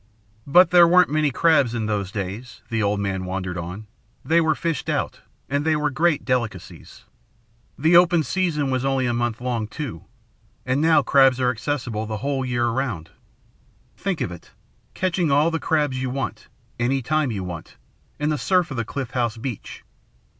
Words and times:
"But 0.47 0.71
there 0.71 0.87
weren't 0.87 1.11
many 1.11 1.29
crabs 1.29 1.75
in 1.75 1.85
those 1.85 2.11
days," 2.11 2.61
the 2.71 2.81
old 2.81 2.99
man 2.99 3.23
wandered 3.23 3.55
on. 3.55 3.85
"They 4.25 4.41
were 4.41 4.55
fished 4.55 4.89
out, 4.89 5.19
and 5.47 5.63
they 5.63 5.75
were 5.75 5.91
great 5.91 6.25
delicacies. 6.25 7.05
The 7.77 7.95
open 7.95 8.23
season 8.23 8.71
was 8.71 8.83
only 8.83 9.05
a 9.05 9.13
month 9.13 9.39
long, 9.39 9.67
too. 9.67 10.05
And 10.65 10.81
now 10.81 11.03
crabs 11.03 11.39
are 11.39 11.51
accessible 11.51 12.07
the 12.07 12.17
whole 12.25 12.43
year 12.43 12.65
around. 12.65 13.11
Think 13.95 14.21
of 14.21 14.31
it 14.31 14.49
catching 14.95 15.29
all 15.29 15.51
the 15.51 15.59
crabs 15.59 16.01
you 16.01 16.09
want, 16.09 16.47
any 16.79 17.03
time 17.03 17.29
you 17.29 17.43
want, 17.43 17.77
in 18.17 18.29
the 18.31 18.39
surf 18.39 18.71
of 18.71 18.77
the 18.77 18.83
Cliff 18.85 19.11
House 19.11 19.37
beach!" 19.37 19.83